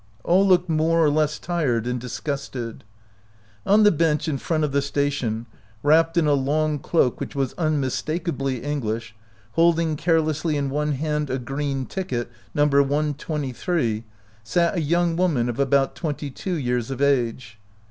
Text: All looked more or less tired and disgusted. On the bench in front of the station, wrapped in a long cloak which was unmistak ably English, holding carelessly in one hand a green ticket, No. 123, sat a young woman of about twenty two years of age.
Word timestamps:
All 0.23 0.47
looked 0.47 0.67
more 0.67 0.99
or 1.05 1.11
less 1.11 1.37
tired 1.37 1.85
and 1.85 1.99
disgusted. 2.01 2.83
On 3.67 3.83
the 3.83 3.91
bench 3.91 4.27
in 4.27 4.39
front 4.39 4.63
of 4.63 4.71
the 4.71 4.81
station, 4.81 5.45
wrapped 5.83 6.17
in 6.17 6.25
a 6.25 6.33
long 6.33 6.79
cloak 6.79 7.19
which 7.19 7.35
was 7.35 7.53
unmistak 7.53 8.27
ably 8.27 8.63
English, 8.63 9.15
holding 9.51 9.95
carelessly 9.95 10.57
in 10.57 10.71
one 10.71 10.93
hand 10.93 11.29
a 11.29 11.37
green 11.37 11.85
ticket, 11.85 12.31
No. 12.55 12.65
123, 12.65 14.03
sat 14.43 14.75
a 14.75 14.81
young 14.81 15.17
woman 15.17 15.47
of 15.47 15.59
about 15.59 15.93
twenty 15.93 16.31
two 16.31 16.55
years 16.55 16.89
of 16.89 16.99
age. 16.99 17.59